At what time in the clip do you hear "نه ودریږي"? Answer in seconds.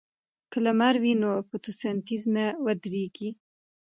2.35-3.29